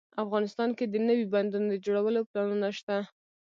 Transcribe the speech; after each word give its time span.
افغانستان 0.23 0.69
کې 0.77 0.85
د 0.87 0.95
نوي 1.07 1.25
بندونو 1.33 1.67
د 1.69 1.75
جوړولو 1.85 2.21
پلانونه 2.29 2.67
شته 2.77 2.97